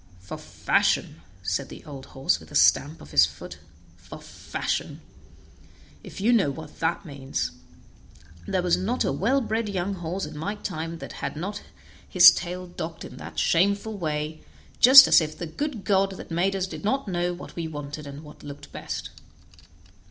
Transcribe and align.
"For 0.19 0.35
fashion!" 0.39 1.21
said 1.43 1.69
the 1.69 1.85
old 1.85 2.07
horse 2.07 2.39
with 2.39 2.49
a 2.49 2.55
stamp 2.55 3.01
of 3.01 3.11
his 3.11 3.27
foot; 3.27 3.59
"for 3.97 4.19
fashion! 4.19 4.99
if 6.03 6.19
you 6.19 6.33
know 6.33 6.49
what 6.49 6.79
that 6.79 7.05
means; 7.05 7.51
there 8.47 8.63
was 8.63 8.75
not 8.75 9.03
a 9.05 9.11
well 9.11 9.41
bred 9.41 9.69
young 9.69 9.93
horse 9.93 10.25
in 10.25 10.35
my 10.35 10.55
time 10.55 10.97
that 10.97 11.13
had 11.21 11.35
not 11.35 11.61
his 12.09 12.31
tail 12.31 12.65
docked 12.65 13.05
in 13.05 13.17
that 13.17 13.37
shameful 13.37 13.95
way, 13.95 14.41
just 14.79 15.07
as 15.07 15.21
if 15.21 15.37
the 15.37 15.45
good 15.45 15.83
God 15.83 16.13
that 16.17 16.31
made 16.31 16.55
us 16.55 16.65
did 16.65 16.83
not 16.83 17.07
know 17.07 17.31
what 17.31 17.55
we 17.55 17.67
wanted 17.67 18.07
and 18.07 18.23
what 18.23 18.41
looked 18.41 18.71
best." 18.71 19.11